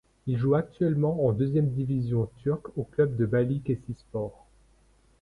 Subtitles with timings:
[0.25, 4.47] Il joue actuellement en deuxième division turc au club de Balıkesirspor.